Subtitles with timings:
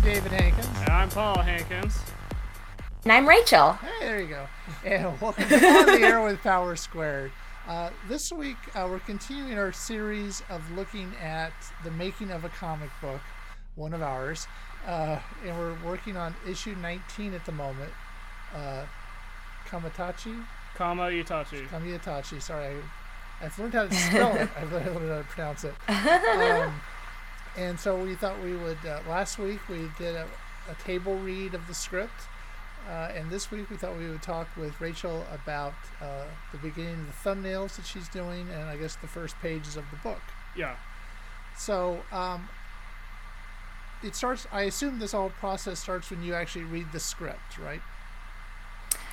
[0.00, 0.66] I'm David Hankins.
[0.78, 2.00] And I'm Paul Hankins.
[3.02, 3.74] And I'm Rachel.
[3.74, 4.46] Hey, there you go.
[4.82, 7.30] And welcome to On the Air with Power Squared.
[7.68, 11.52] Uh, this week, uh, we're continuing our series of looking at
[11.84, 13.20] the making of a comic book,
[13.74, 14.46] one of ours.
[14.86, 17.92] Uh, and we're working on issue 19 at the moment.
[18.54, 18.86] Uh,
[19.68, 20.42] Kamatachi?
[20.76, 21.68] Kama Itachi.
[21.68, 22.74] Kamitachi, sorry.
[23.42, 24.48] I, I've learned how to spell it.
[24.58, 25.74] I've learned how to pronounce it.
[25.88, 26.80] Um,
[27.60, 30.26] and so we thought we would, uh, last week we did a,
[30.70, 32.22] a table read of the script.
[32.88, 36.94] Uh, and this week we thought we would talk with Rachel about uh, the beginning
[36.94, 40.22] of the thumbnails that she's doing and I guess the first pages of the book.
[40.56, 40.76] Yeah.
[41.58, 42.48] So um,
[44.02, 47.82] it starts, I assume this whole process starts when you actually read the script, right?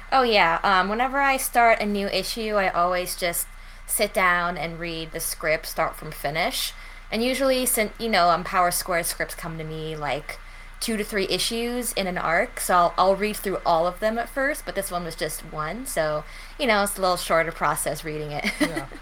[0.09, 0.61] Oh yeah.
[0.63, 3.45] Um, whenever I start a new issue, I always just
[3.85, 6.71] sit down and read the script, start from finish.
[7.11, 10.39] And usually, since you know, um, Power Squared scripts come to me like
[10.79, 14.17] two to three issues in an arc, so I'll, I'll read through all of them
[14.17, 14.65] at first.
[14.65, 16.23] But this one was just one, so
[16.59, 18.45] you know, it's a little shorter process reading it.
[18.59, 18.87] yeah.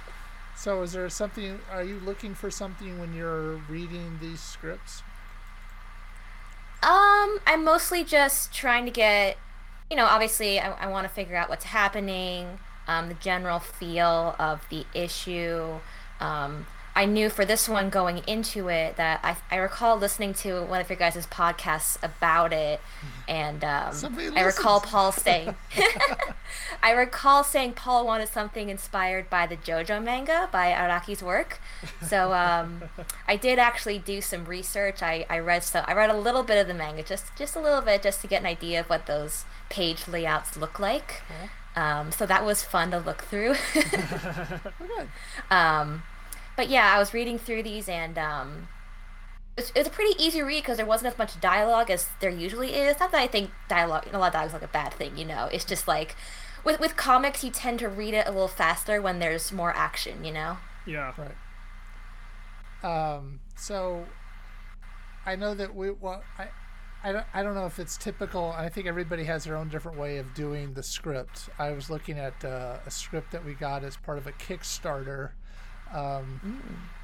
[0.58, 1.60] So, is there something?
[1.70, 5.04] Are you looking for something when you're reading these scripts?
[6.82, 9.38] Um, I'm mostly just trying to get,
[9.90, 14.36] you know, obviously I, I want to figure out what's happening, um, the general feel
[14.40, 15.80] of the issue.
[16.20, 20.62] Um, I knew for this one going into it that I, I recall listening to
[20.64, 22.80] one of your guys' podcasts about it,
[23.28, 23.94] and um,
[24.36, 25.56] I recall Paul saying,
[26.84, 31.60] I recall saying Paul wanted something inspired by the JoJo manga by Araki's work.
[32.02, 32.84] So um,
[33.28, 35.04] I did actually do some research.
[35.04, 37.60] I, I read so I read a little bit of the manga, just just a
[37.60, 41.24] little bit, just to get an idea of what those page layouts look like.
[41.76, 43.56] Um, so that was fun to look through.
[45.52, 46.04] um,
[46.56, 48.68] but yeah, I was reading through these and um,
[49.58, 52.76] it's, it's a pretty easy read because there wasn't as much dialogue as there usually
[52.76, 53.00] is.
[53.00, 55.26] Not that I think dialogue, a lot of dialogue is like a bad thing, you
[55.26, 55.50] know.
[55.52, 56.16] It's just like
[56.64, 60.26] with with comics, you tend to read it a little faster when there's more action,
[60.26, 60.58] you know.
[60.86, 61.14] Yeah.
[61.18, 63.16] Right.
[63.16, 63.40] Um.
[63.56, 64.06] So
[65.26, 66.48] I know that we well I.
[67.04, 68.52] I don't, I don't know if it's typical.
[68.58, 71.50] I think everybody has their own different way of doing the script.
[71.60, 75.34] I was looking at uh, a script that we got as part of a Kickstarter
[75.94, 76.40] um,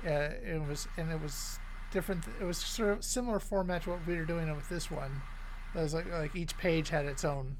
[0.06, 1.59] uh, it was and it was
[1.92, 2.24] different.
[2.40, 5.22] It was sort of similar format to what we were doing with this one.
[5.75, 7.58] It was like like each page had its own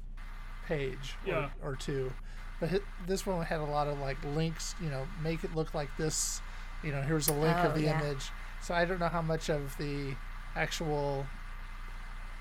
[0.66, 1.50] page Yeah.
[1.62, 2.12] or, or two,
[2.60, 2.70] but
[3.06, 4.74] this one had a lot of like links.
[4.82, 6.40] You know, make it look like this.
[6.84, 8.00] You know, here's a link Oh, of the yeah.
[8.02, 8.30] image.
[8.62, 10.14] So I don't know how much of the
[10.54, 11.26] actual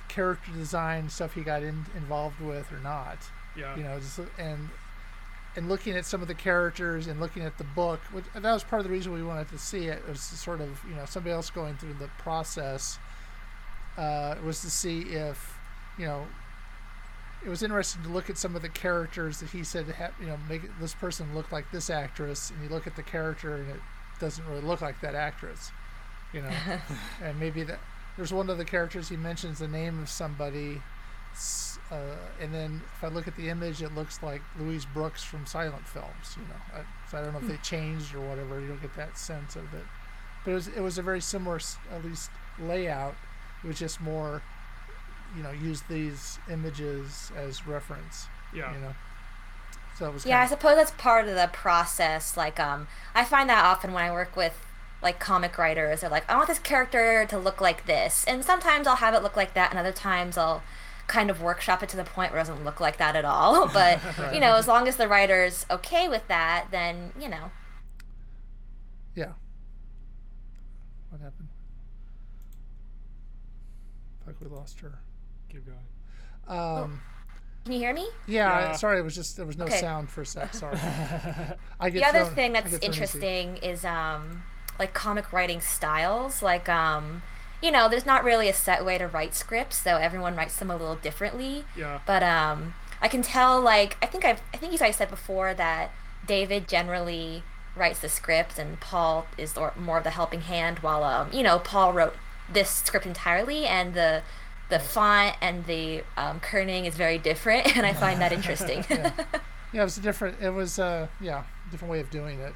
[0.07, 3.17] character design stuff he got in, involved with or not
[3.55, 3.75] Yeah.
[3.77, 4.69] you know just, and
[5.55, 8.63] and looking at some of the characters and looking at the book which, that was
[8.63, 11.33] part of the reason we wanted to see it was sort of you know somebody
[11.33, 12.97] else going through the process
[13.97, 15.57] uh, was to see if
[15.97, 16.25] you know
[17.43, 20.27] it was interesting to look at some of the characters that he said ha- you
[20.27, 23.69] know make this person look like this actress and you look at the character and
[23.69, 23.79] it
[24.19, 25.71] doesn't really look like that actress
[26.33, 26.51] you know?
[27.23, 27.79] And maybe that
[28.17, 30.81] there's one of the characters he mentions the name of somebody
[31.91, 35.45] uh, and then if I look at the image, it looks like Louise Brooks from
[35.45, 36.37] silent films.
[36.37, 38.59] You know, I, so I don't know if they changed or whatever.
[38.59, 39.83] You don't get that sense of it,
[40.45, 41.59] but it was it was a very similar,
[41.91, 43.15] at least layout.
[43.63, 44.41] It was just more,
[45.35, 48.27] you know, use these images as reference.
[48.55, 48.73] Yeah.
[48.73, 48.95] You know,
[49.97, 52.37] so it was Yeah, I suppose that's part of the process.
[52.37, 54.65] Like, um, I find that often when I work with
[55.01, 58.87] like comic writers, they're like, I want this character to look like this, and sometimes
[58.87, 60.63] I'll have it look like that, and other times I'll
[61.11, 63.67] kind of workshop it to the point where it doesn't look like that at all.
[63.73, 63.99] But
[64.33, 67.51] you know, as long as the writer's okay with that, then you know.
[69.15, 69.33] yeah.
[71.09, 71.49] What happened?
[74.25, 74.99] Like we lost her.
[75.49, 75.77] Keep going.
[76.59, 77.01] Um,
[77.65, 78.07] Can you hear me?
[78.27, 78.71] yeah, Yeah.
[78.73, 79.79] Sorry, it was just there was no Okay.
[79.79, 80.53] sound for a sec.
[80.53, 80.77] Sorry.
[81.79, 83.01] I get the other thrown- thing that's get thrown easy.
[83.03, 84.43] interesting is um
[84.79, 87.21] like comic writing styles like um
[87.61, 90.69] you know there's not really a set way to write scripts so everyone writes them
[90.71, 91.99] a little differently Yeah.
[92.05, 95.53] but um i can tell like i think i've i think you guys said before
[95.53, 95.91] that
[96.27, 97.43] david generally
[97.75, 101.43] writes the script and paul is the- more of the helping hand while um you
[101.43, 102.15] know paul wrote
[102.51, 104.21] this script entirely and the
[104.69, 109.11] the font and the um, kerning is very different and i find that interesting yeah.
[109.73, 110.41] yeah, it was a different.
[110.41, 112.53] It was uh, yeah, different way of doing it.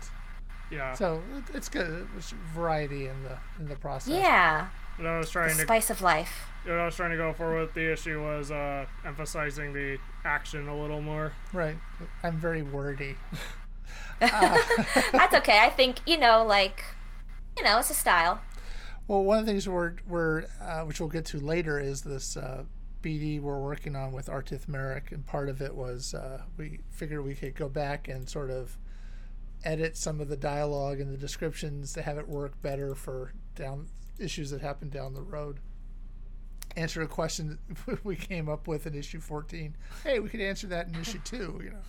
[0.69, 0.93] Yeah.
[0.95, 2.07] So it, it's good.
[2.17, 2.23] It
[2.53, 4.13] variety in the in the process.
[4.13, 4.67] yeah
[4.97, 7.33] what I was the trying to spice of life what I was trying to go
[7.33, 11.33] for with the issue was uh, emphasizing the action a little more.
[11.53, 11.77] Right.
[12.23, 13.15] I'm very wordy.
[14.19, 15.59] That's okay.
[15.59, 16.83] I think, you know, like,
[17.57, 18.41] you know, it's a style.
[19.07, 22.35] Well, one of the things we're, we're uh, which we'll get to later is this
[22.35, 22.63] uh,
[23.03, 27.23] BD we're working on with Artith Merrick, and part of it was uh, we figured
[27.23, 28.79] we could go back and sort of
[29.65, 33.87] edit some of the dialogue and the descriptions to have it work better for down
[34.19, 35.59] issues that happen down the road.
[36.77, 37.57] Answer a question
[38.03, 39.75] we came up with in issue 14.
[40.03, 41.79] Hey, we could answer that in issue two, you know,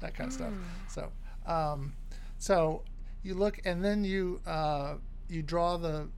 [0.00, 0.52] that kind of stuff.
[0.88, 1.12] So,
[1.46, 1.92] um,
[2.38, 2.82] so
[3.22, 4.94] you look and then you uh,
[5.28, 6.08] you draw the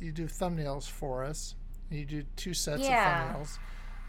[0.00, 1.54] you do thumbnails for us.
[1.90, 3.34] You do two sets Yeah.
[3.34, 3.36] of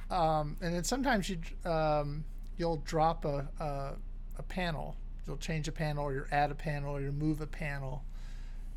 [0.10, 1.38] thumbnails, um, and then sometimes you
[1.70, 2.24] um,
[2.58, 3.94] you'll drop a, a
[4.40, 4.96] a panel.
[5.28, 8.04] You'll change a panel, or you add a panel, or you move a panel,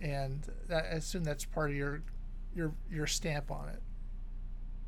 [0.01, 2.03] and that, I assume that's part of your
[2.55, 3.83] your your stamp on it.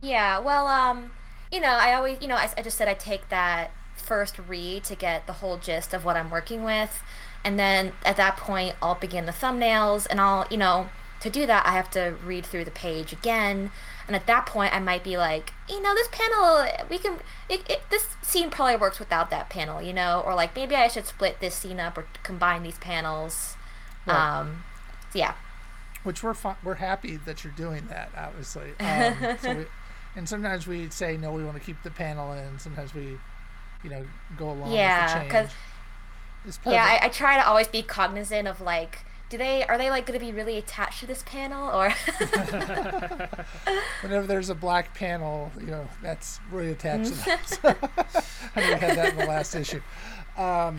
[0.01, 1.13] Yeah, well, um,
[1.53, 4.85] you know, I always, you know, I, I just said I take that first read
[4.85, 7.03] to get the whole gist of what I'm working with.
[7.45, 10.89] And then at that point, I'll begin the thumbnails and I'll, you know,
[11.21, 13.71] to do that, I have to read through the page again.
[14.11, 17.19] And at that point, I might be like, you know, this panel, we can,
[17.49, 20.89] it, it, this scene probably works without that panel, you know, or like maybe I
[20.89, 23.55] should split this scene up or combine these panels.
[24.07, 24.41] Right.
[24.41, 24.65] Um,
[25.15, 25.35] yeah.
[26.03, 29.67] which we're fi- we're happy that you're doing that obviously um, so we,
[30.17, 33.17] and sometimes we say no we want to keep the panel in sometimes we
[33.85, 34.05] you know
[34.37, 35.55] go along Yeah, with the change 'cause-
[36.47, 36.85] It's Yeah.
[36.85, 40.19] I, I try to always be cognizant of like, do they are they like going
[40.19, 41.91] to be really attached to this panel or?
[44.03, 47.61] whenever there's a black panel you know that's really attached to that.
[48.57, 49.81] I mean, we had that in the last issue.
[50.37, 50.79] Um,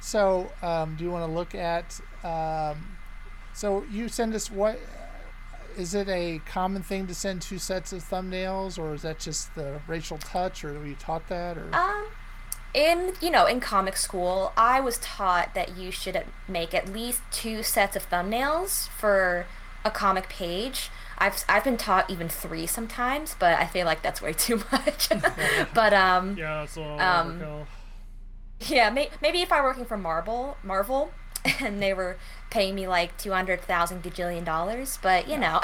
[0.00, 2.96] so um, do you want to look at um,
[3.52, 4.80] so you send us what
[5.76, 9.54] is it a common thing to send two sets of thumbnails or is that just
[9.54, 11.68] the Rachel touch or were you taught that or?
[11.74, 12.06] Um,
[12.74, 17.22] in you know in comic school, I was taught that you should make at least
[17.30, 19.46] two sets of thumbnails for
[19.84, 20.90] a comic page.
[21.18, 25.08] I've I've been taught even three sometimes, but I feel like that's way too much.
[25.74, 27.66] but um, Yeah, that's a little Um, overkill.
[28.68, 31.12] Yeah, may- maybe if I were working for Marvel, Marvel,
[31.60, 32.18] and they were
[32.50, 35.60] paying me like two hundred thousand gajillion dollars, but you know,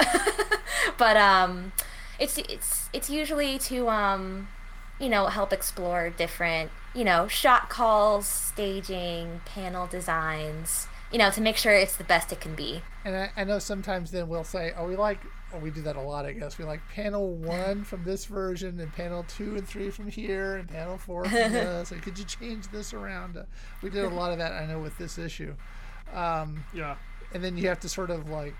[0.97, 1.71] but um,
[2.19, 4.47] it's it's it's usually to um,
[4.99, 11.41] you know, help explore different you know shot calls, staging, panel designs, you know, to
[11.41, 12.81] make sure it's the best it can be.
[13.05, 15.19] And I, I know sometimes then we'll say, oh, we like,
[15.53, 16.57] oh, we do that a lot, I guess.
[16.57, 20.67] We like panel one from this version, and panel two and three from here, and
[20.67, 21.91] panel four from this.
[21.91, 23.37] And could you change this around?
[23.37, 23.43] Uh,
[23.81, 25.55] we did a lot of that, I know, with this issue.
[26.13, 26.95] Um, Yeah.
[27.33, 28.55] and then you have to sort of like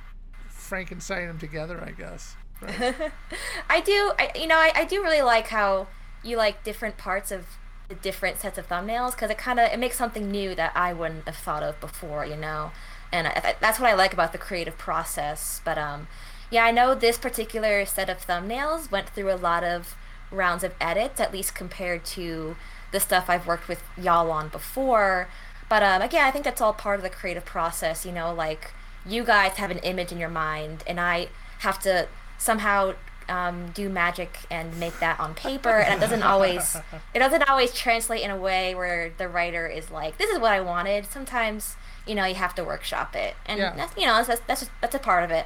[0.50, 2.36] Frankenstein them together, I guess.
[2.62, 2.96] Right?
[3.70, 5.88] I do, I, you know, I, I do really like how
[6.24, 7.46] you like different parts of
[7.88, 10.94] the different sets of thumbnails because it kind of it makes something new that I
[10.94, 12.72] wouldn't have thought of before, you know.
[13.12, 15.62] And I, that's what I like about the creative process.
[15.64, 16.08] But um,
[16.50, 19.96] yeah, I know this particular set of thumbnails went through a lot of
[20.32, 22.58] rounds of edits, at least compared to
[22.92, 25.30] the stuff I've worked with y'all on before.
[25.70, 28.72] But um, again, I think that's all part of the creative process, you know, like
[29.06, 31.28] you guys have an image in your mind, and I
[31.60, 32.94] have to somehow
[33.30, 36.76] um, do magic and make that on paper, and it doesn't always
[37.14, 40.52] it doesn't always translate in a way where the writer is like, "This is what
[40.52, 41.76] I wanted." Sometimes,
[42.06, 43.76] you know, you have to workshop it, and Yeah.
[43.76, 45.46] that's you know that's that's just, that's a part of it.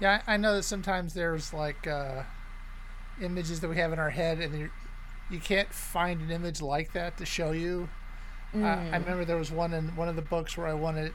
[0.00, 2.22] Yeah, I know that sometimes there's like uh,
[3.20, 4.70] images that we have in our head, and you
[5.30, 7.88] you can't find an image like that to show you.
[8.54, 8.58] I,
[8.92, 11.12] I remember there was one in one of the books where I wanted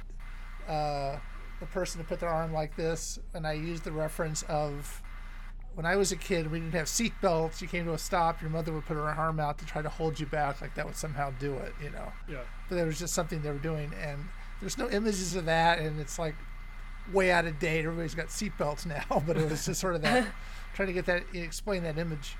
[0.68, 1.18] uh,
[1.60, 5.02] the person to put their arm like this, and I used the reference of
[5.76, 7.62] when I was a kid, we didn't have seat belts.
[7.62, 9.90] You came to a stop, your mother would put her arm out to try to
[9.90, 12.12] hold you back, like that would somehow do it, you know.
[12.30, 12.40] Yeah.
[12.70, 14.26] But there was just something they were doing, and
[14.60, 16.36] there's no images of that, and it's like
[17.14, 17.86] way out of date.
[17.86, 20.28] Everybody's got seatbelts now, but it was just sort of that
[20.74, 22.36] trying to get that explain that image.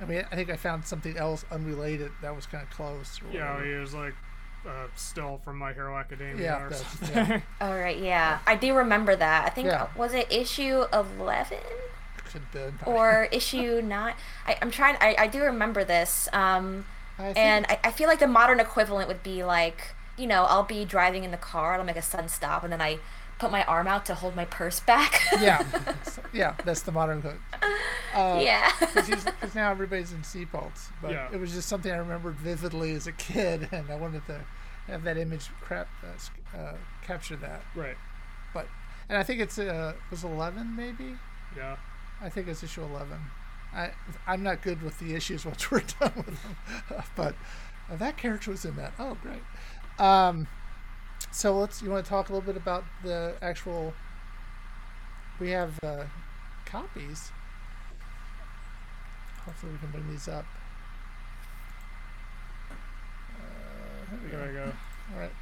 [0.00, 3.20] I mean, I think I found something else unrelated that was kind of close.
[3.22, 3.64] or Yeah, whatever.
[3.72, 4.14] he was like
[4.66, 7.08] uh, still from My Hero Academia Yeah, or something.
[7.14, 7.40] yeah.
[7.60, 9.46] All right, yeah, I do remember that.
[9.46, 9.86] I think Yeah.
[9.96, 11.93] was it issue eleven could have been.
[12.86, 14.16] Or issue not.
[14.46, 14.96] I, I'm trying.
[15.00, 16.28] I, I do remember this.
[16.32, 16.84] Um,
[17.18, 20.64] I and I, I feel like the modern equivalent would be like, you know, I'll
[20.64, 22.98] be driving in the car, and I'll make a sudden stop, and then I
[23.38, 25.20] put my arm out to hold my purse back.
[25.40, 25.62] yeah,
[26.32, 27.36] yeah, that's the modern hood.
[28.14, 28.70] Uh, yeah.
[28.80, 31.28] Because now everybody's in seatbelts, but Yeah.
[31.32, 34.40] it was just something I remembered vividly as a kid, and I wanted to
[34.86, 37.62] have that image crap uh, uh, capture that.
[37.74, 37.96] right.
[38.52, 38.68] But
[39.08, 41.16] and I think it's uh, was eleven maybe.
[41.56, 41.76] Yeah.
[42.20, 43.18] I think it's issue 11.
[43.74, 43.90] I,
[44.26, 46.56] I'm not good with the issues once we're done with them,
[47.16, 47.34] but
[47.90, 48.92] uh, that character was in that.
[48.98, 49.42] Oh, great.
[49.98, 50.46] Um,
[51.30, 51.82] so let's.
[51.82, 53.92] You want to talk a little bit about the actual?
[55.40, 56.04] We have uh,
[56.64, 57.32] copies.
[59.44, 60.46] Hopefully, we can bring these up.
[63.38, 64.38] Uh, here we go.
[64.38, 64.72] There we go.
[65.14, 65.32] All right.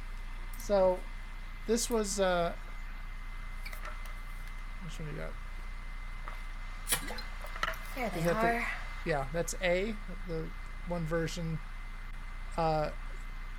[0.59, 0.99] So,
[1.67, 2.19] this was.
[2.19, 2.53] Uh,
[4.83, 5.31] which one you got?
[7.95, 8.67] There they Is that the- are.
[9.05, 9.93] Yeah, that's A,
[10.27, 10.45] the
[10.87, 11.59] one version.
[12.57, 12.89] Uh,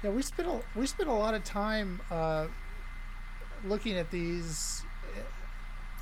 [0.03, 2.47] yeah, we spent a, we spent a lot of time uh,
[3.65, 4.83] looking at these
[5.15, 5.21] uh,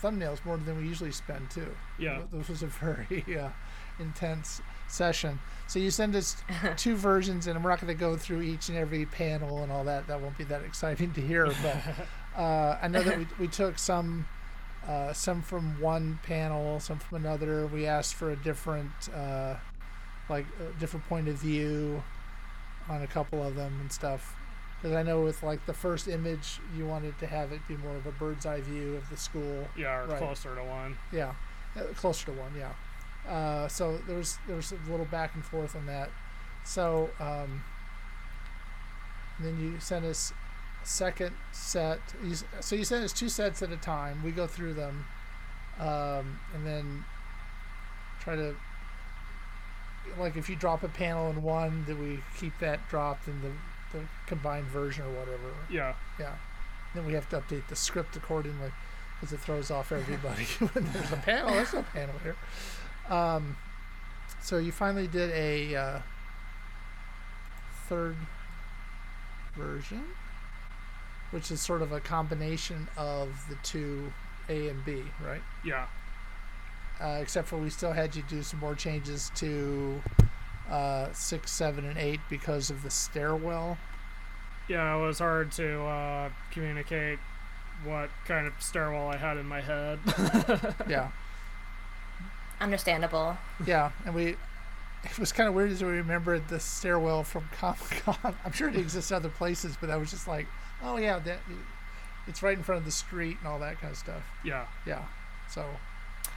[0.06, 1.74] thumbnails more than we usually spend too.
[1.98, 2.22] Yeah.
[2.32, 3.48] This was a very uh,
[3.98, 5.38] intense session.
[5.66, 6.36] So you send us
[6.76, 9.84] two versions, and we're not going to go through each and every panel and all
[9.84, 10.06] that.
[10.06, 11.46] That won't be that exciting to hear.
[11.46, 11.76] But
[12.40, 14.26] uh, I know that we, we took some
[14.88, 17.66] uh, some from one panel, some from another.
[17.66, 19.56] We asked for a different uh,
[20.28, 22.02] like a different point of view
[22.88, 24.34] on a couple of them and stuff.
[24.80, 27.94] Because I know with like the first image, you wanted to have it be more
[27.96, 29.68] of a bird's eye view of the school.
[29.76, 30.18] Yeah, or Right.
[30.18, 30.96] closer to one.
[31.12, 31.34] Yeah,
[31.76, 32.52] uh, closer to one.
[32.56, 32.72] Yeah.
[33.30, 36.10] Uh, so there was there was a little back and forth on that.
[36.64, 37.62] So um,
[39.38, 40.32] then you sent us
[40.84, 42.00] second set.
[42.60, 44.22] So you sent us two sets at a time.
[44.24, 45.06] We go through them,
[45.78, 47.04] um, and then
[48.20, 48.54] try to
[50.18, 53.50] like if you drop a panel in one, that we keep that dropped in the
[53.92, 55.54] the combined version or whatever.
[55.70, 55.94] Yeah.
[56.18, 56.34] Yeah.
[56.94, 58.72] Then we have to update the script accordingly
[59.14, 61.50] because it throws off everybody when there's a panel.
[61.50, 62.36] There's no panel here.
[63.08, 63.56] Um,
[64.42, 65.98] so you finally did a uh,
[67.88, 68.16] third
[69.56, 70.04] version,
[71.32, 74.12] which is sort of a combination of the two
[74.48, 75.42] A and B, right?
[75.64, 75.86] Yeah.
[77.00, 80.00] Uh, except for we still had you do some more changes to
[80.70, 83.76] uh, six, seven, and eight because of the stairwell.
[84.68, 87.18] Yeah, it was hard to uh, communicate
[87.84, 89.98] what kind of stairwell I had in my head.
[90.88, 91.10] Yeah.
[92.60, 93.36] Understandable.
[93.66, 94.36] Yeah, and we
[95.04, 98.36] it was kind of weird as we remembered the stairwell from Comic Con.
[98.44, 100.46] I'm sure it exists other places, but I was just like,
[100.82, 101.38] oh yeah, that
[102.26, 104.22] it's right in front of the street and all that kind of stuff.
[104.44, 104.66] yeah.
[104.86, 105.04] Yeah,
[105.50, 105.64] so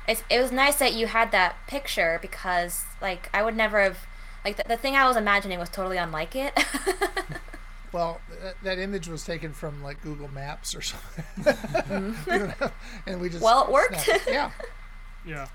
[0.07, 3.99] It's, it was nice that you had that picture because, like, I would never have,
[4.43, 6.53] like, the, the thing I was imagining was totally unlike it.
[7.91, 11.23] well that, that image was taken from like Google Maps or something,
[12.27, 12.71] We don't
[13.07, 14.07] and we just Well, it worked.
[14.07, 14.21] it.
[14.27, 14.51] Yeah,
[15.25, 15.47] Yeah.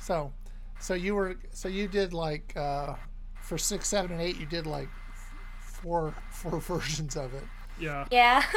[0.00, 0.32] so
[0.80, 2.94] so you were so you did like uh,
[3.42, 4.88] for six, seven, and eight, you did like
[5.60, 7.44] four four versions of it.
[7.76, 8.06] Yeah.
[8.10, 8.42] yeah.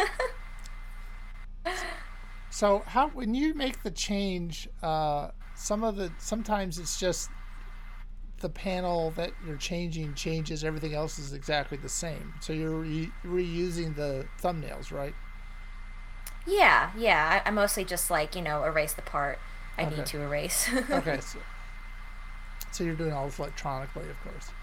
[2.50, 7.32] So how when you make the change, uh, some of the sometimes it's just
[8.42, 10.64] the panel that you're changing changes.
[10.64, 12.36] Everything else is exactly the same.
[12.40, 15.16] So you're re- reusing the thumbnails, right?
[16.46, 17.42] yeah, yeah.
[17.46, 19.40] I, I mostly just, like, you know, erase the part
[19.78, 19.96] I Okay.
[19.96, 20.70] need to erase.
[20.92, 21.20] Okay.
[21.22, 21.40] so,
[22.72, 24.54] so you're doing all this electronically, of course.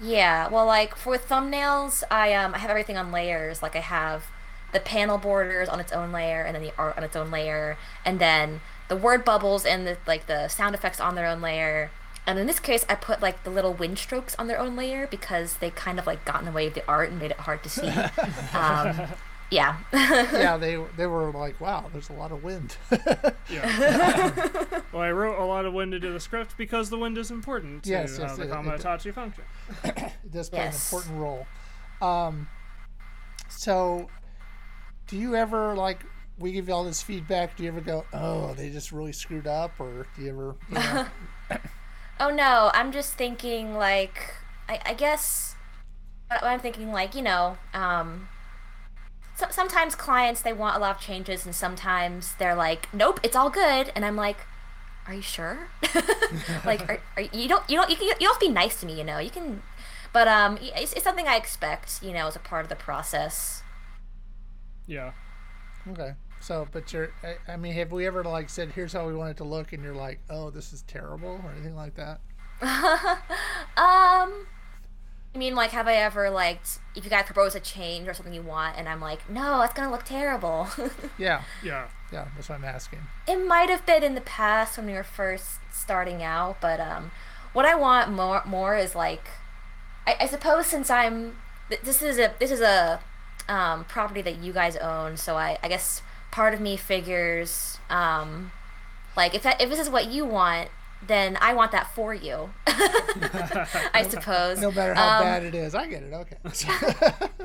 [0.00, 3.62] Yeah, well, like for thumbnails, I um I have everything on layers.
[3.62, 4.26] Like I have
[4.72, 7.78] the panel borders on its own layer, and then the art on its own layer,
[8.04, 11.90] and then the word bubbles and the like the sound effects on their own layer.
[12.26, 15.06] And in this case, I put like the little wind strokes on their own layer
[15.06, 17.38] because they kind of like got in the way of the art and made it
[17.38, 17.88] hard to see.
[18.52, 19.08] um,
[19.50, 19.78] yeah.
[19.92, 22.76] yeah, they they were like, wow, there's a lot of wind.
[23.48, 24.32] Yeah.
[24.92, 27.84] well, I wrote a lot of wind into the script because the wind is important
[27.84, 29.44] to Yes, uh, yes, the it- it- Kamatachi function.
[29.84, 30.92] it does play Yes.
[30.92, 31.46] an important role.
[32.02, 32.48] Um,
[33.48, 34.08] so,
[35.06, 36.04] do you ever like
[36.38, 37.56] we give you all this feedback?
[37.56, 40.74] Do you ever go, oh, they just really screwed up, or do you ever, you
[40.74, 41.06] know,
[42.18, 44.34] Oh no, I'm just thinking like
[44.68, 45.54] I, I guess
[46.30, 48.28] uh, I'm thinking like you know um,
[49.36, 53.36] so, sometimes clients they want a lot of changes and sometimes they're like nope it's
[53.36, 54.38] all good and I'm like
[55.06, 55.68] are you sure
[56.64, 58.80] like are, are, you don't you don't you, can, you don't have to be nice
[58.80, 59.62] to me you know you can
[60.12, 63.62] but um it's, it's something I expect you know as a part of the process
[64.86, 65.12] Yeah.
[65.88, 66.14] okay?
[66.40, 69.30] So, but you're, I, I mean, have we ever like said, here's how we want
[69.30, 72.20] it to look, and you're like, oh, this is terrible, or anything like that?
[73.76, 74.46] Um,
[75.36, 78.32] I mean, like, have I ever liked if you guys propose a change or something
[78.32, 80.66] you want, and I'm like, no, it's gonna look terrible.
[81.18, 81.88] Yeah, Yeah.
[82.10, 83.00] yeah, that's what I'm asking.
[83.28, 87.10] it might have been in the past when we were first starting out, but um,
[87.52, 89.28] what I want more more is like,
[90.06, 91.36] I, I suppose since I'm
[91.68, 93.00] th- this is a this is a
[93.46, 96.00] um, property that you guys own, so I I guess
[96.30, 98.52] part of me figures um,
[99.18, 100.70] like if that if this is what you want.
[101.06, 102.50] Then I want that for you.
[102.66, 104.60] I suppose.
[104.60, 106.12] No matter how Um, bad it is, I get it.
[106.12, 106.36] Okay.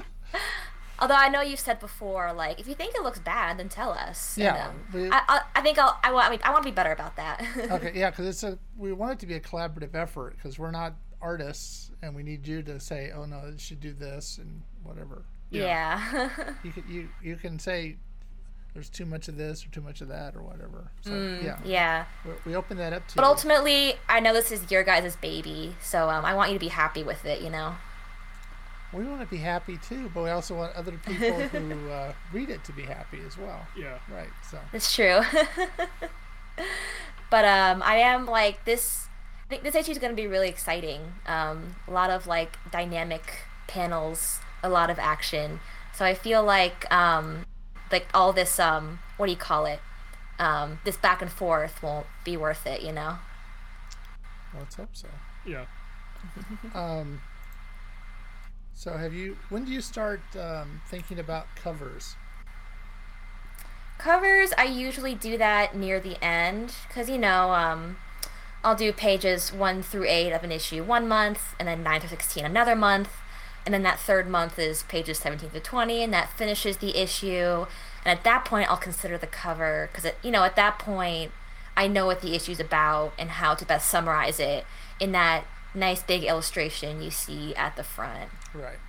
[1.00, 3.91] Although I know you've said before, like if you think it looks bad, then tell
[3.91, 4.36] us.
[4.38, 5.98] and, Yeah, um, we- I, I, think I'll.
[6.03, 6.27] I want.
[6.27, 7.43] I mean, I want to be better about that.
[7.72, 10.70] okay, yeah, because it's a we want it to be a collaborative effort because we're
[10.72, 14.62] not artists and we need you to say, oh no, you should do this and
[14.84, 15.25] whatever.
[15.50, 16.29] yeah.
[16.63, 17.98] You can you you can say
[18.74, 20.90] there's too much of this or too much of that or whatever.
[21.01, 22.06] So yeah, Mm, yeah.
[22.25, 23.28] we, we open that up to But you.
[23.28, 26.70] ultimately, I know this is your guys' baby, so um, I want you to be
[26.70, 27.42] happy with it.
[27.42, 27.75] You know.
[28.94, 32.50] we want to be happy too, but we also want other people who uh, read
[32.50, 33.66] it to be happy as well.
[33.78, 34.00] Yeah.
[34.10, 34.30] Right.
[34.50, 35.20] So It's true.
[37.30, 39.08] but um, I am like this.
[39.46, 41.01] I think this issue is going to be really exciting.
[41.25, 45.60] Um, a lot of like dynamic panels, a lot of action.
[45.94, 47.46] So I feel like um,
[47.91, 49.79] like all this um, what do you call it?
[50.39, 53.17] Um, this back and forth won't be worth it, you know.
[54.57, 55.07] let's hope so.
[55.45, 55.65] Yeah.
[56.75, 57.21] Um,
[58.74, 59.38] so have you?
[59.50, 62.15] When do you start um, thinking about covers?
[63.98, 67.98] Covers, I usually do that near the end because you know, um,
[68.63, 72.10] I'll do pages one through eight of an issue one month, and then nine through
[72.10, 73.10] sixteen another month,
[73.65, 77.65] and then that third month is pages seventeen to twenty, and that finishes the issue.
[78.03, 81.32] And at that point, I'll consider the cover because you know, at that point,
[81.77, 84.65] I know what the issue's about and how to best summarize it
[85.00, 88.30] in that nice big illustration you see at the front.
[88.53, 88.80] Right.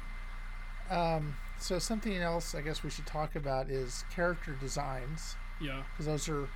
[0.91, 5.83] Um, so something else I guess we should talk about is character designs Yeah.
[5.93, 6.49] because those are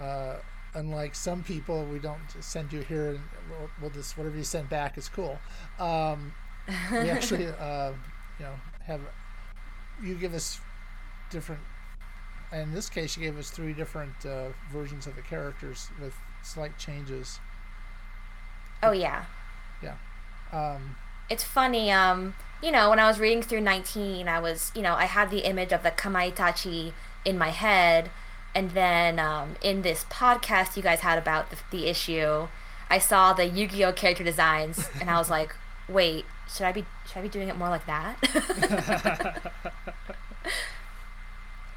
[0.00, 0.36] uh,
[0.74, 4.68] unlike some people we don't send you here and we'll, we'll just whatever you send
[4.68, 5.38] back is cool.
[5.78, 6.34] Um,
[6.92, 7.92] we actually uh,
[8.38, 9.00] you know have
[10.02, 10.60] you give us
[11.30, 11.60] different.
[12.52, 16.78] In this case, you gave us three different uh, versions of the characters with slight
[16.78, 17.40] changes.
[18.82, 19.24] Oh yeah.
[19.82, 19.96] Yeah.
[20.50, 20.96] Um,
[21.30, 24.94] it's funny um you know when i was reading through 19 i was you know
[24.94, 26.92] i had the image of the kamaitachi
[27.24, 28.10] in my head
[28.54, 32.48] and then um, in this podcast you guys had about the, the issue
[32.88, 35.54] i saw the yu-gi-oh character designs and i was like
[35.88, 38.16] wait should i be should i be doing it more like that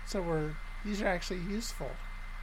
[0.06, 0.52] so we're
[0.84, 1.92] these are actually useful.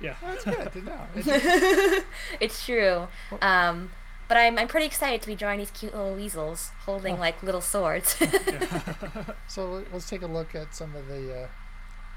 [0.00, 0.14] Yeah.
[0.22, 1.00] That's good to know.
[1.16, 2.04] It-
[2.40, 3.09] it's true
[3.42, 3.90] um
[4.28, 7.20] but I'm, I'm pretty excited to be drawing these cute little weasels holding Oh.
[7.20, 8.14] like little swords
[9.48, 11.48] So let- let's take a look at some of the uh,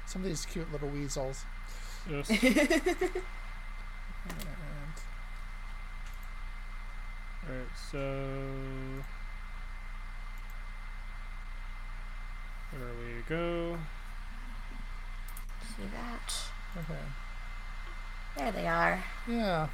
[0.06, 1.44] some of these cute little weasels.
[2.08, 2.28] Yes.
[2.30, 2.40] And
[7.48, 7.98] Alright, so
[12.72, 13.78] there we go.
[15.76, 16.34] see that
[16.78, 17.00] okay,
[18.36, 19.68] there they are yeah,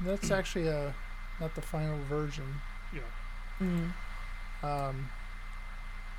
[0.00, 0.94] that's actually a
[1.40, 2.46] not the final version.
[2.94, 3.00] Yeah.
[3.60, 3.92] mm.
[4.62, 5.10] Um,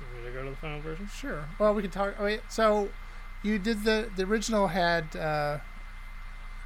[0.00, 1.08] You want me to go to the final version?
[1.12, 1.44] sure.
[1.58, 2.14] Well, we can talk.
[2.20, 2.88] Oh, wait, so
[3.42, 5.58] you did the the original had uh,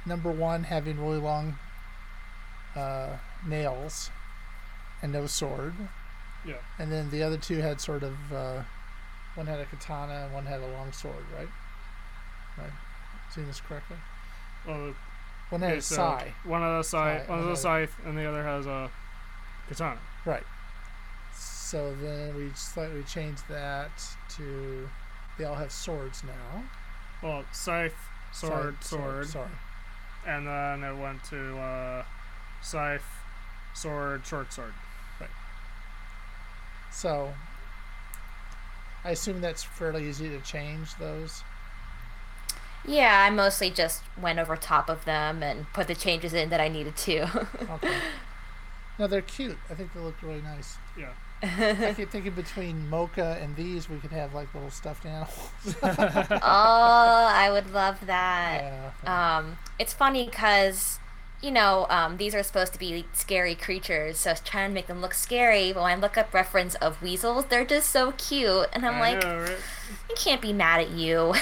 [0.05, 1.57] number one having really long
[2.75, 4.11] uh, nails
[5.01, 5.73] and no sword,
[6.45, 6.55] Yeah.
[6.77, 8.61] and then the other two had sort of uh,
[9.35, 11.47] one had a katana and one had a long sword, right?
[12.57, 12.71] Right.
[13.33, 13.97] Seeing this correctly?
[14.67, 14.93] Well,
[15.49, 16.33] One had okay, a so sai.
[16.45, 18.89] one has a scythe, Scythe, one has a scythe, and the other has a
[19.67, 19.99] katana.
[20.25, 20.43] Right.
[21.35, 23.89] So then we slightly changed that
[24.37, 24.87] to
[25.37, 26.63] they all have swords now.
[27.23, 27.95] Well, scythe,
[28.31, 29.49] sword, Scythe, sword, Sorry.
[30.27, 32.03] and then it went to uh,
[32.61, 33.03] scythe,
[33.73, 34.73] sword, short sword.
[35.19, 35.29] Right.
[36.91, 37.33] So
[39.03, 41.43] I assume that's fairly easy to change those.
[42.85, 46.59] Yeah, I mostly just went over top of them and put the changes in that
[46.59, 47.47] I needed to.
[47.71, 47.95] Okay.
[48.99, 49.57] no, they're cute.
[49.69, 50.77] I think they look really nice.
[50.97, 51.13] Yeah.
[51.43, 55.49] I keep thinking between Mocha and these, we could have like little stuffed animals.
[55.83, 58.91] oh, I would love that.
[59.03, 59.37] yeah.
[59.37, 60.99] Um, it's funny because,
[61.43, 64.73] you know, um, these are supposed to be scary creatures, so I was trying to
[64.73, 65.73] make them look scary.
[65.73, 68.99] But when I look up reference of weasels, they're just so cute, and I'm I
[69.13, 69.57] like, know, right?
[70.09, 71.33] I can't be mad at you.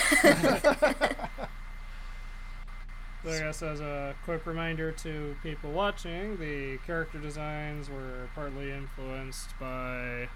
[3.23, 8.71] So I guess as a quick reminder to people watching, the character designs were partly
[8.71, 10.27] influenced by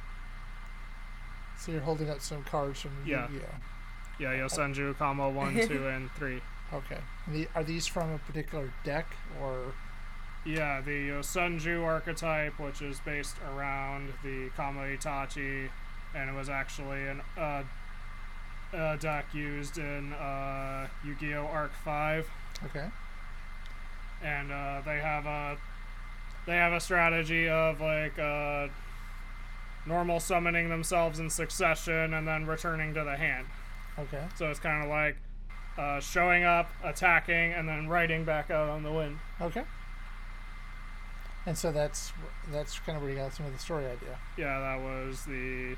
[1.57, 3.27] so you're holding up some cards from Yeah.
[3.29, 3.55] Yu-Gi-Oh.
[4.19, 6.41] yeah Yosenju, Kama one, two, and three.
[6.73, 6.99] Okay.
[7.27, 9.07] The, are these from a particular deck
[9.41, 9.73] or?
[10.45, 15.69] Yeah, the Yosenju archetype, which is based around the Kama Itachi,
[16.13, 17.63] and it was actually an uh,
[18.73, 21.45] a deck used in uh, Yu-Gi-Oh!
[21.45, 22.29] Arc Five.
[22.65, 22.87] Okay.
[24.21, 25.57] and uh, they have a
[26.45, 28.67] they have a strategy of like uh,
[29.85, 33.47] normal summoning themselves in succession and then returning to the hand.
[33.97, 34.23] Okay.
[34.35, 35.17] So it's kind of like
[35.77, 39.19] uh, showing up, attacking, and then riding back out on the wind.
[39.41, 39.63] Okay.
[41.45, 42.11] And so that's
[42.51, 44.17] that's kind of where you got some of the story idea.
[44.37, 45.75] Yeah, that was the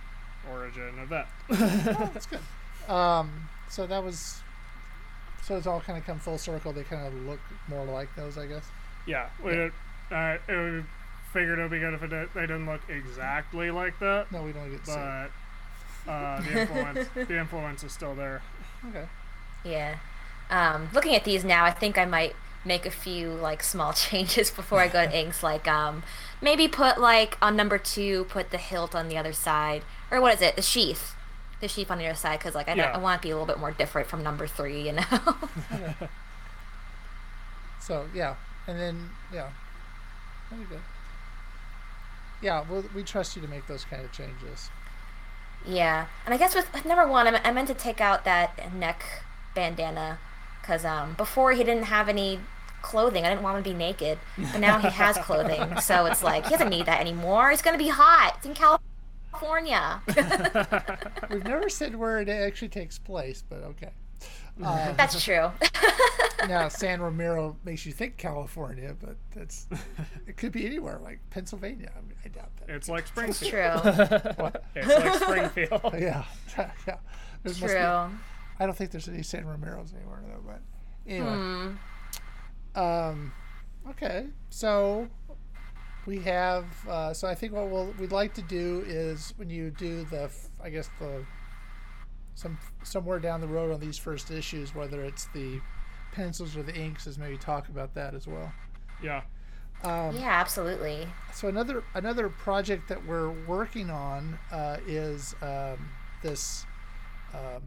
[0.49, 1.27] origin of that.
[1.49, 2.39] oh, that's good.
[2.91, 4.41] Um, so that was.
[5.43, 6.73] So it's all kind of come full circle.
[6.73, 8.65] They kind of look more like those, I guess.
[9.05, 9.71] Yeah, we
[10.12, 10.86] uh, it would
[11.33, 14.43] figured it would be good if it did, they didn't look exactly like that, No,
[14.43, 15.31] we don't get but
[16.12, 18.41] uh, the influence the influence is still there.
[18.89, 19.05] Okay.
[19.67, 19.97] Yeah.
[20.49, 24.49] Um, looking at these now, I think I might make a few like small changes
[24.51, 25.43] before I go to inks.
[25.43, 26.03] Like um,
[26.41, 30.34] maybe put like on number two, put the hilt on the other side, or what
[30.36, 30.56] is it?
[30.56, 31.15] The sheath,
[31.62, 32.95] the sheath on the other side, because like I, don't- Yeah.
[32.95, 34.82] I want to be a little bit more different from number three.
[34.88, 35.03] You know.
[37.80, 38.36] So yeah,
[38.67, 39.49] and then yeah,
[40.49, 40.82] very good.
[42.41, 44.69] Yeah, well, we trust you to make those kind of changes.
[45.65, 49.23] Yeah, and I guess with, number one, I, I meant to take out that neck
[49.57, 50.19] bandana
[50.61, 52.39] because um, before he didn't have any
[52.83, 53.25] clothing.
[53.25, 56.45] I didn't want him to be naked, but now he has clothing, so it's like
[56.45, 57.51] he doesn't need that anymore.
[57.51, 58.35] It's gonna be hot.
[58.37, 60.01] It's in California.
[61.29, 63.89] We've never said where it actually takes place, but okay.
[64.63, 65.51] Uh, That's true.
[66.47, 69.67] now San Ramiro makes you think California, but that's
[70.27, 71.91] it could be anywhere like Pennsylvania.
[71.95, 72.73] I, mean, I doubt that.
[72.73, 73.81] It's like It's Springfield.
[73.83, 74.51] true.
[74.75, 75.93] It's like Springfield.
[75.99, 76.23] Yeah,
[76.57, 76.69] yeah.
[76.87, 76.97] There
[77.43, 78.09] must be- True.
[78.59, 80.41] I don't think there's any San Ramiros anywhere though.
[80.45, 80.61] But
[81.07, 81.75] anyway,
[82.75, 82.79] Hmm.
[82.79, 83.33] um,
[83.89, 84.27] okay.
[84.49, 85.07] So
[86.05, 86.65] we have.
[86.87, 90.29] Uh, so I think what we'll, we'd like to do is when you do the,
[90.63, 91.25] I guess the
[92.35, 95.59] some somewhere down the road on these first issues, whether it's the
[96.11, 98.51] pencils or the inks, is maybe talk about that as well.
[99.03, 99.21] Yeah.
[99.83, 101.07] Um, Yeah, absolutely.
[101.33, 105.89] so another another project that we're working on uh, is um,
[106.23, 106.65] this
[107.33, 107.61] um,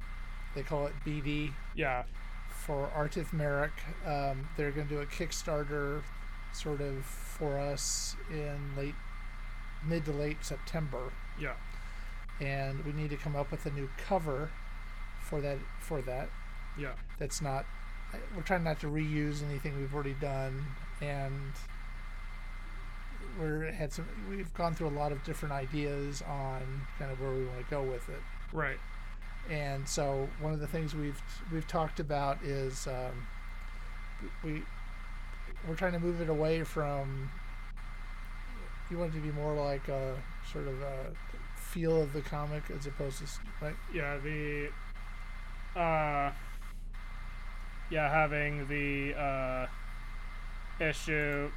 [0.55, 2.05] they call it BD Yeah.
[2.51, 3.73] for Artif Merrick.
[4.07, 6.03] Um, they're going to do a Kickstarter
[6.53, 8.95] sort of for us in late
[9.85, 11.55] mid to late September, Yeah.
[12.41, 14.51] and we need to come up with a new cover
[15.23, 16.29] for that for that.
[16.77, 16.95] Yeah.
[17.19, 17.67] That's not
[18.35, 20.67] we're trying not to reuse anything we've already done
[21.01, 21.53] and
[23.39, 26.63] we're had some we've gone through a lot of different ideas on
[26.99, 28.21] kind of where we want to go with it
[28.53, 28.79] Right.
[29.49, 31.21] And so one of the things we've
[31.53, 33.27] we've talked about is um,
[34.45, 34.63] we
[35.69, 37.31] we're trying to move it away from
[38.91, 40.17] you want it to be more like a
[40.53, 41.07] sort of a
[41.57, 43.27] feel of the comic as opposed to
[43.63, 44.19] like Yeah.
[44.19, 44.71] The.
[45.77, 46.33] Uh.
[47.91, 49.67] Yeah, having the uh,
[50.83, 51.51] issue.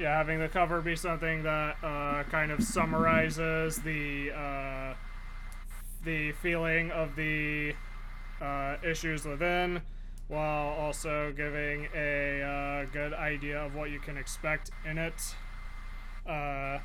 [0.00, 4.94] Yeah, having the cover be something that uh, kind of summarizes the uh,
[6.04, 7.74] the feeling of the
[8.40, 9.82] uh, issues within,
[10.28, 15.34] while also giving a uh, good idea of what you can expect in it.
[16.26, 16.78] Uh,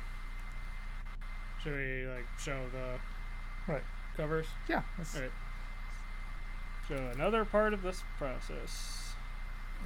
[1.62, 3.82] should we like show the right
[4.16, 4.46] covers?
[4.68, 5.30] yeah that's, Alright.
[6.88, 9.14] So another part of this process.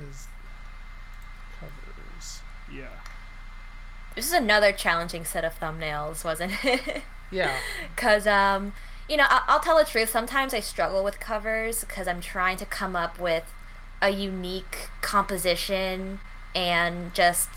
[0.09, 0.29] is
[1.59, 2.41] covers
[2.73, 2.89] Yeah.
[4.15, 7.03] This is another challenging set of thumbnails, wasn't it?
[7.31, 7.57] yeah
[7.95, 8.73] Because, um,
[9.11, 10.09] you know, I'll, I'll tell the truth.
[10.09, 13.53] Sometimes I struggle with covers because I'm trying to come up with
[14.01, 16.21] a unique composition
[16.55, 17.49] and just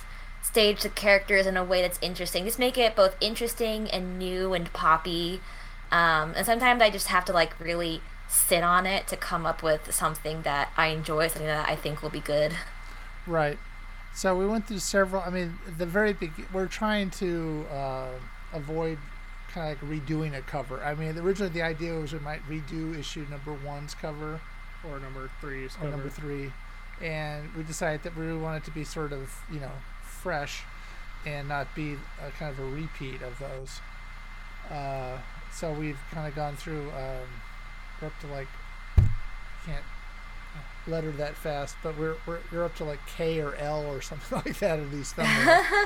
[0.41, 2.43] stage the characters in a way that's interesting.
[2.45, 5.41] Just make it both interesting and new and poppy.
[5.91, 9.61] Um, and sometimes I just have to, like, really sit on it to come up
[9.61, 12.53] with something that I enjoy, something that I think will be good.
[13.27, 13.59] Right.
[14.15, 15.21] So we went through several.
[15.21, 16.31] I mean, the very big.
[16.51, 18.09] We're trying to uh,
[18.51, 18.97] avoid
[19.53, 20.83] kind of like redoing a cover.
[20.83, 24.41] I mean, originally the idea was we might redo issue number one's cover
[24.83, 25.91] Or number three's or cover.
[25.91, 26.51] number three,
[27.01, 29.71] and we decided that we really wanted to be sort of you know
[30.03, 30.63] fresh,
[31.25, 33.79] and not be a kind of a repeat of those.
[34.71, 35.17] Uh,
[35.53, 36.89] so we've kind of gone through.
[36.91, 37.27] Um,
[38.01, 38.47] we're up to like
[39.65, 39.83] can't
[40.87, 44.37] letter that fast, but we're we're you're up to like K or L or something
[44.45, 45.85] like that in these thumbnails.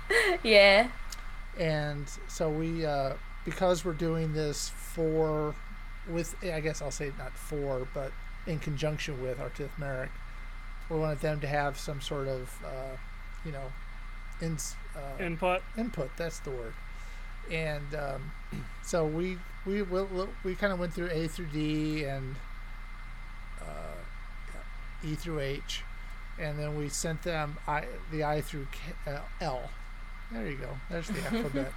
[0.42, 0.88] yeah.
[1.58, 3.14] And so we uh,
[3.44, 5.54] because we're doing this for
[6.08, 8.12] with I guess I'll say not for but
[8.46, 10.10] in conjunction with Artith Merrick,
[10.88, 12.96] we wanted them to have some sort of uh,
[13.44, 13.72] you know
[14.40, 14.56] in,
[14.94, 15.62] uh, Input.
[15.78, 16.10] input.
[16.16, 16.74] That's the word.
[17.50, 18.32] And um,
[18.82, 22.36] so we we will we kind of went through A through D and
[23.60, 25.82] uh, E through H,
[26.38, 29.70] and then we sent them I the I through K, uh, L.
[30.32, 30.68] There you go.
[30.90, 31.72] There's the alphabet.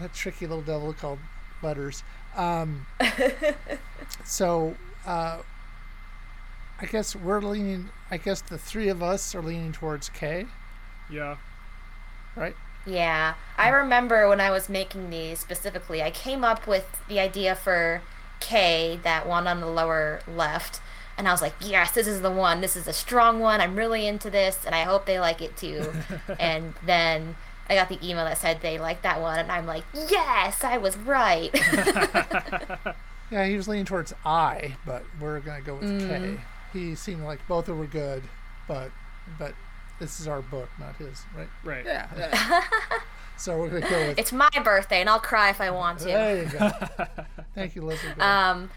[0.00, 1.18] that tricky little devil called
[1.62, 2.02] letters.
[2.36, 2.86] Um,
[4.24, 5.38] So, uh,
[6.80, 7.90] I guess we're leaning.
[8.10, 10.46] I guess the three of us are leaning towards K,
[11.10, 11.36] Yeah.
[12.36, 12.56] right?
[12.86, 17.54] Yeah, I remember when I was making these specifically, I came up with the idea
[17.54, 18.00] for
[18.40, 20.80] K, that one on the lower left,
[21.18, 22.62] and I was like, yes, this is the one.
[22.62, 23.60] This is a strong one.
[23.60, 25.92] I'm really into this, and I hope they like it too.
[26.38, 27.36] and then
[27.70, 30.76] I got the email that said they liked that one, and I'm like, yes, I
[30.78, 31.50] was right.
[33.30, 36.08] Yeah, he was leaning towards I, but we're gonna go with Mm.
[36.36, 36.40] K.
[36.72, 38.24] He seemed like both of were good,
[38.66, 38.90] but
[39.38, 39.54] but
[40.00, 41.48] this is our book, not his, right?
[41.62, 41.84] Right.
[41.86, 42.08] Yeah.
[42.18, 42.64] yeah.
[43.36, 44.18] so we're gonna go with.
[44.18, 46.06] it's my birthday, and I'll cry if I want to.
[46.06, 46.70] There you go.
[47.54, 48.20] Thank you, Elizabeth.
[48.20, 48.70] Um,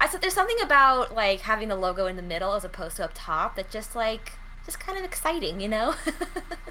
[0.00, 3.04] I said there's something about like having the logo in the middle as opposed to
[3.04, 4.32] up top that just like
[4.64, 5.94] just kind of exciting, you know?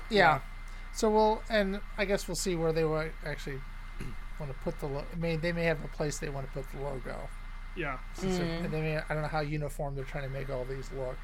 [0.09, 0.39] yeah.
[0.99, 3.61] So we'll, and I guess we'll see where they will actually
[4.37, 4.87] want to put the.
[4.87, 7.29] Lo- I mean, they may have a place they want to put the logo.
[7.77, 7.99] Yeah.
[8.15, 10.65] Since they're- and they may, I don't know how uniform they're trying to make all
[10.65, 11.15] these look.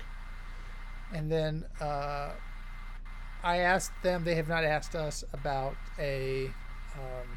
[1.13, 2.29] And then uh,
[3.43, 6.45] I asked them; they have not asked us about a
[6.95, 7.27] um,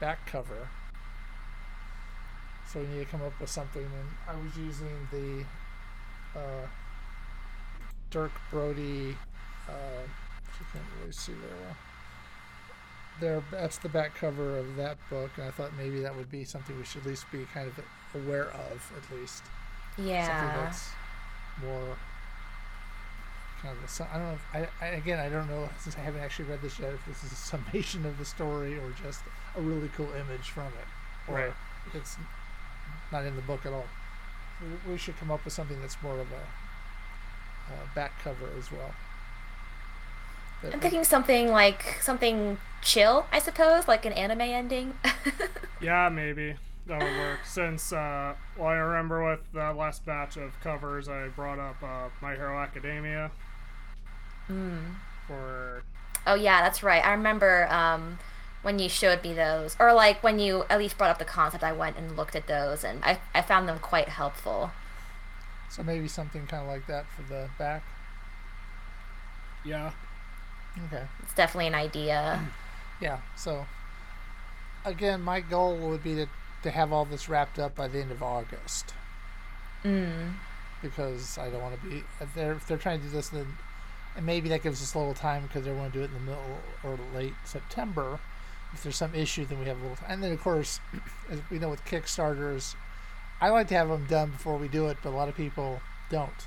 [0.00, 0.68] back cover.
[2.72, 3.84] So we need to come up with something.
[3.84, 5.44] And I was using the
[6.40, 6.66] uh,
[8.10, 9.16] Dirk Brody.
[9.68, 10.02] Uh,
[10.60, 11.76] you can't really see very well.
[13.18, 16.44] There, that's the back cover of that book, and I thought maybe that would be
[16.44, 17.80] something we should at least be kind of
[18.14, 19.42] aware of, at least
[19.96, 20.26] Yeah.
[20.26, 20.90] something that's
[21.62, 21.96] more
[23.62, 24.34] kind of a, su- I don't know.
[24.34, 27.06] If, I, I again, I don't know since I haven't actually read this yet if
[27.06, 27.34] this is a
[27.74, 29.20] summation of the story or just
[29.56, 31.52] a really cool image from it, or Right.
[31.94, 32.16] it's
[33.10, 33.86] not in the book at all.
[34.60, 38.70] We- We should come up with something that's more of a uh, back cover as
[38.70, 38.94] well.
[40.62, 44.94] That- I'm thinking something like something chill, I suppose, like an anime ending.
[45.80, 47.40] Yeah, maybe that would work.
[47.44, 52.08] Since, uh, well, I remember with the last batch of covers, I brought up uh,
[52.22, 53.30] My Hero Academia
[55.26, 55.82] for
[56.26, 57.04] oh yeah, that's right.
[57.04, 58.18] I remember um,
[58.62, 61.62] when you showed me those, or like when you at least brought up the concept.
[61.62, 64.70] I went and looked at those, and I I found them quite helpful.
[65.68, 67.82] so maybe something kind of like that for the back.
[69.64, 69.90] yeah,
[70.86, 71.04] Okay.
[71.22, 72.40] It's definitely an idea.
[73.00, 73.18] Yeah.
[73.36, 73.66] So
[74.86, 76.26] again, my goal would be to,
[76.62, 78.94] to have all this wrapped up by the end of August
[79.84, 80.32] Mm.
[80.82, 83.46] because I don't want to be if they're if they're trying to do this then
[84.16, 86.14] and maybe that gives us a little time because they want to do it in
[86.14, 88.18] the middle or late September.
[88.72, 90.10] If there's some issue, then we have a little time.
[90.10, 90.80] And then of course,
[91.30, 92.74] as we know with Kickstarters,
[93.42, 95.80] I like to have them done before we do it, but a lot of people
[96.10, 96.46] don't.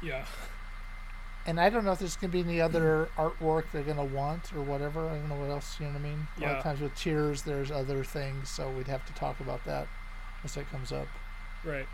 [0.00, 0.24] yeah,
[1.48, 4.04] And I don't know if there's going to be any other artwork they're going to
[4.04, 5.08] want or whatever.
[5.08, 6.28] I don't know what else, you know what I mean?
[6.36, 9.64] A lot of times with tiers, there's other things, so we'd have to talk about
[9.64, 9.88] that
[10.44, 11.08] as that comes up.
[11.64, 11.86] right.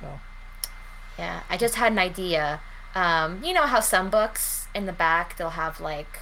[0.00, 0.06] So,
[1.18, 2.62] Yeah, I just had an idea.
[2.94, 6.20] Um, you know how some books in the back they'll have like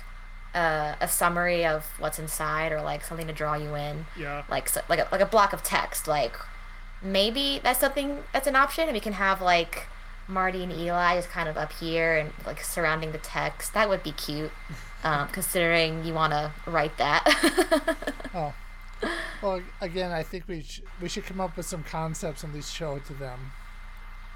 [0.54, 4.68] uh, a summary of what's inside or like something to draw you in, Yeah, like
[4.68, 6.08] so, like a, like a block of text.
[6.08, 6.34] Like
[7.00, 9.86] maybe that's something that's an option, and we can have like
[10.28, 13.74] Marty and Eli just kind of up here and like surrounding the text.
[13.74, 14.50] That would be cute,
[15.02, 17.22] um, considering you want to write that.
[18.34, 18.54] oh.
[19.42, 22.56] Well, again, I think we sh- we should come up with some concepts and at
[22.56, 23.52] least show it to them,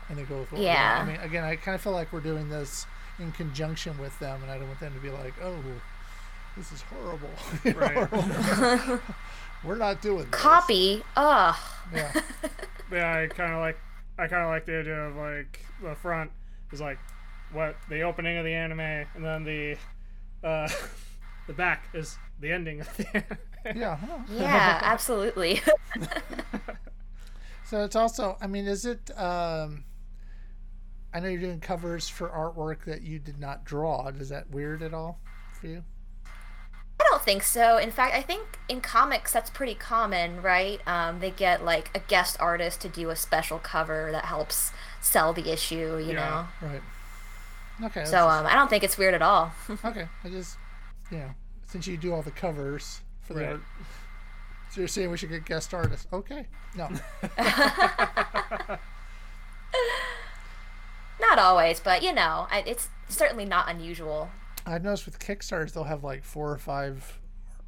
[0.09, 0.77] and then go with what we want.
[0.79, 1.01] Yeah.
[1.03, 2.87] I mean, again, I kind of feel like we're doing this
[3.19, 5.57] in conjunction with them, and I don't want them to be like, "Oh,
[6.57, 7.31] this is horrible."
[7.65, 9.01] Right.
[9.65, 10.41] we're not doing this.
[10.41, 11.03] Copy.
[11.17, 11.57] Ugh.
[11.95, 12.13] Yeah.
[12.93, 13.19] yeah.
[13.21, 13.79] I kind of like,
[14.19, 16.31] I kind of like the idea of like the front
[16.73, 16.99] is like
[17.53, 19.77] what the opening of the anime, and then the
[20.47, 20.69] uh,
[21.47, 23.39] the back is the ending of the anime.
[23.81, 23.99] Yeah.
[24.31, 25.61] Yeah, absolutely.
[27.65, 29.11] So it's also, I mean, is it?
[29.19, 29.85] Um,
[31.13, 34.09] I know you're doing covers for artwork that you did not draw.
[34.09, 35.21] Is that weird at all
[35.61, 35.85] for you?
[37.29, 37.77] I don't think so.
[37.77, 40.81] In fact, I think in comics that's pretty common, right?
[40.87, 45.35] Um, they get like a guest artist to do a special cover that helps sell
[45.35, 46.47] the issue, you Yeah.
[46.63, 46.81] Right.
[47.85, 48.01] Okay.
[48.01, 48.07] know.
[48.07, 49.53] So um, I don't think it's weird at all.
[49.85, 50.09] okay.
[50.25, 50.57] I just,
[51.11, 51.31] you know,
[51.67, 53.61] since you do all the covers for the art,
[54.71, 56.07] so you're saying we should get guest artists?
[56.11, 56.47] Okay.
[56.77, 56.89] No.
[61.21, 64.31] not always, but you know, it's certainly not unusual.
[64.69, 67.21] I've noticed with Kickstarters they'll have like four or five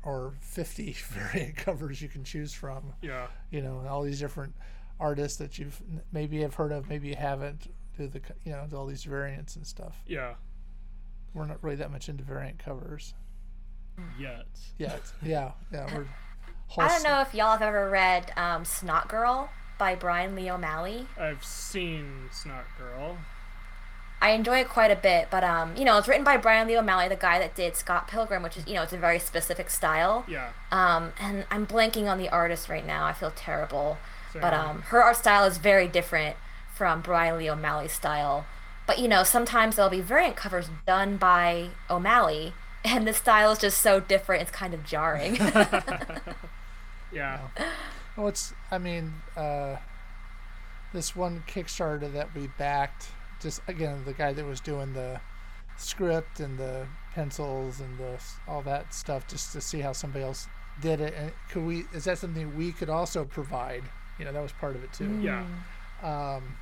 [0.03, 2.93] or fifty variant covers you can choose from.
[3.03, 4.55] yeah, you know, all these different
[4.99, 5.81] artists that you've
[6.13, 7.73] maybe have heard of, maybe you haven't.
[7.99, 9.97] Do the you know do all these variants and stuff.
[10.07, 10.35] yeah.
[11.33, 13.15] We're not really that much into variant covers
[14.19, 14.47] Yet.
[14.79, 15.01] yet.
[15.23, 15.87] yeah, yeah.
[15.95, 16.07] We're
[16.79, 21.07] I don't know if y'all have ever read um, Snotgirl by Bryan Lee O'Malley.
[21.19, 23.17] I've seen Snot Girl.
[24.23, 26.77] I enjoy it quite a bit, but um, you know, it's written by Bryan Lee
[26.77, 29.71] O'Malley, the guy that did Scott Pilgrim, which is you know, it's a very specific
[29.71, 30.25] style.
[30.29, 30.51] Yeah.
[30.71, 33.07] Um, and I'm blanking on the artist right now.
[33.07, 33.99] I feel terrible.
[34.33, 34.43] Same.
[34.43, 36.37] But um, her art style is very different
[36.75, 38.47] from Bryan Lee O'Malley's style.
[38.87, 42.53] But you know, sometimes there'll be variant covers done by O'Malley,
[42.85, 44.43] and the style is just so different.
[44.43, 45.39] It's kind of jarring.
[47.13, 47.49] Yeah.
[48.17, 49.77] Well, it's, I mean, uh,
[50.93, 53.09] this one Kickstarter that we backed,
[53.41, 55.21] just again, the guy that was doing the
[55.77, 60.47] script and the pencils and the all that stuff, just to see how somebody else
[60.81, 61.15] did it.
[61.17, 63.83] And could we, is that something we could also provide?
[64.19, 65.19] You know, that was part of it too.
[65.21, 65.45] Yeah.
[66.03, 66.57] Um,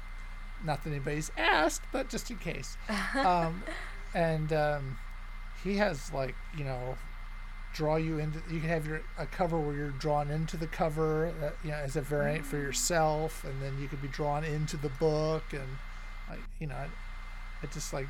[0.64, 2.76] not that anybody's asked, but just in case.
[3.14, 3.62] Um,
[4.14, 4.98] and um,
[5.62, 6.96] he has like you know,
[7.74, 8.40] draw you into.
[8.50, 11.76] You can have your a cover where you're drawn into the cover, uh, you know,
[11.76, 15.68] as a variant for yourself, and then you could be drawn into the book, and
[16.30, 16.86] like you know, I,
[17.62, 18.06] I just like.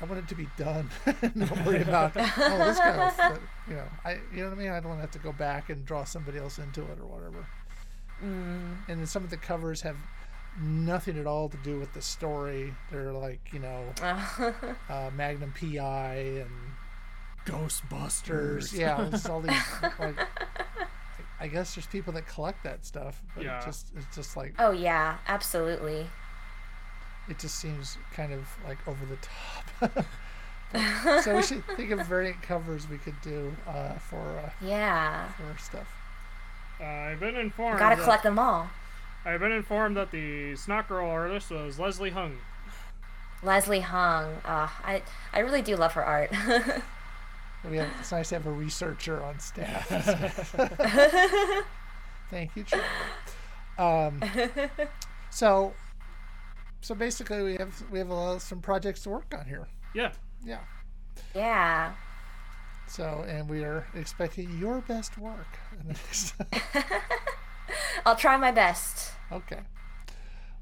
[0.00, 0.90] I want it to be done.
[1.36, 4.60] Not worry about oh this guy, else, but, you know, I you know what I
[4.60, 4.70] mean.
[4.70, 7.06] I don't want to have to go back and draw somebody else into it or
[7.06, 7.46] whatever
[8.22, 8.76] mm.
[8.88, 9.96] and then some of the covers have
[10.60, 12.74] nothing at all to do with the story.
[12.90, 16.50] They're like you know uh, Magnum PI and
[17.46, 18.72] Ghostbusters.
[18.72, 19.54] Yeah, it's all these
[19.98, 20.18] like.
[21.40, 23.60] I guess there's people that collect that stuff, but Yeah.
[23.60, 26.06] it just it's just like oh yeah, absolutely.
[27.28, 29.64] It just seems kind of like over the top.
[29.80, 30.04] But-
[31.22, 35.58] so we should think of variant covers we could do uh, for uh, Yeah, for
[35.58, 35.86] stuff.
[36.80, 37.78] Uh, I've been informed.
[37.78, 38.68] gotta that- collect them all.
[39.24, 42.38] I've been informed that the Snotgirl artist was Leslie Hung.
[43.42, 44.32] Leslie Hung.
[44.44, 46.32] Uh, I I really do love her art.
[47.70, 49.86] We have, it's nice to have a researcher on staff.
[52.28, 52.84] Thank you, Charlie.
[53.78, 54.20] Um,
[55.30, 55.72] so,
[56.82, 59.66] so basically, we have we have a lot of, some projects to work on here.
[59.94, 60.12] Yeah.
[60.44, 60.60] Yeah.
[61.34, 61.92] yeah.
[62.88, 65.46] So, and we are expecting your best work.
[65.80, 66.34] in the next-
[68.06, 69.12] I'll try my best.
[69.30, 69.60] okay.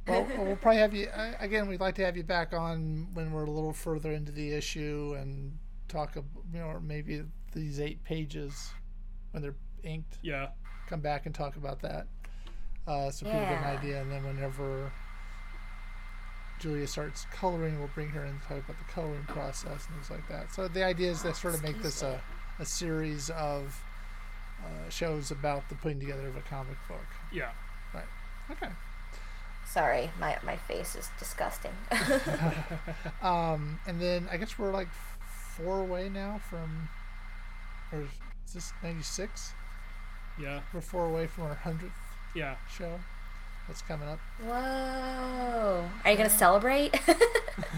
[0.06, 1.68] Well, we'll probably have you uh, again.
[1.68, 5.14] We'd like to have you back on when we're a little further into the issue
[5.18, 5.56] and
[5.88, 8.70] talk, ab- you know, maybe these eight pages
[9.32, 9.54] when they're
[9.84, 10.18] inked.
[10.22, 10.48] Yeah.
[10.88, 12.06] come back and talk about that
[12.88, 14.90] uh, so people get an idea and then whenever
[16.60, 20.10] julia starts coloring we'll bring her in and talk about the coloring process and things
[20.10, 22.20] like that so the idea is to sort of make this a,
[22.58, 23.82] a series of
[24.62, 26.98] uh, shows about the putting together of a comic book
[27.32, 27.50] Yeah.
[27.94, 28.04] right
[28.50, 28.68] okay
[29.66, 31.70] Sorry, my my face is disgusting.
[33.22, 34.88] um, and then i guess we're like
[35.56, 36.88] four away now from
[37.92, 38.00] or
[38.46, 39.52] is this 96
[40.40, 40.60] Yeah.
[40.74, 41.90] we're four away from our 100th
[42.34, 42.56] Yeah.
[42.76, 42.98] show
[43.70, 45.84] that's coming up Whoa.
[46.04, 46.98] Are you gonna celebrate?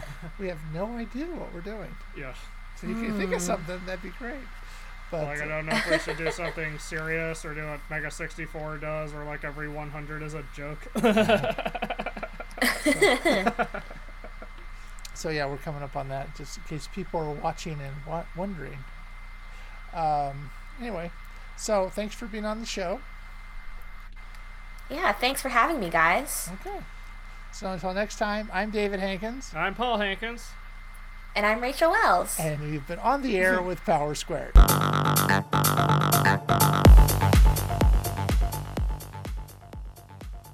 [0.41, 1.95] we have no idea what we're doing.
[2.17, 2.33] Yeah.
[2.81, 4.37] So if you can think of something, that'd be great.
[5.11, 8.11] But Like I don't know if we should do something serious or do what Mega
[8.11, 10.79] 64 does, or like every 100 is a joke.
[15.15, 18.25] so yeah, we're coming up on that just in case people are watching and wa-
[18.35, 18.79] wondering.
[19.93, 20.51] Um,
[20.81, 21.11] anyway,
[21.59, 23.03] so thanks for being on the show.
[24.93, 26.49] Yeah, thanks for having me, guys.
[26.61, 26.79] Okay.
[27.53, 30.51] So until next time, I'm David Hankins, I'm Paul Hankins.
[31.35, 32.37] And I'm Rachel Wells.
[32.39, 34.53] and we've been on the air with Power Squared.